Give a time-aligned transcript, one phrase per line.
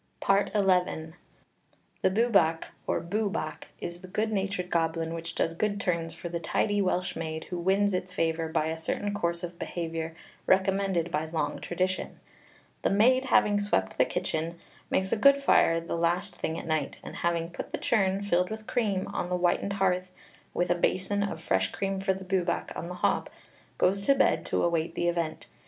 [0.21, 1.37] FOOTNOTE: Scott, 'Demonology and Witchcraft,'
[1.93, 1.99] 121.
[2.01, 2.01] XI.
[2.01, 3.01] The Bwbach, or
[3.51, 7.43] Boobach, is the good natured goblin which does good turns for the tidy Welsh maid
[7.43, 10.15] who wins its favour by a certain course of behaviour
[10.47, 12.19] recommended by long tradition.
[12.81, 14.57] The maid having swept the kitchen,
[14.89, 18.49] makes a good fire the last thing at night, and having put the churn, filled
[18.49, 20.09] with cream, on the whitened hearth,
[20.51, 23.29] with a basin of fresh cream for the Bwbach on the hob,
[23.77, 25.45] goes to bed to await the event.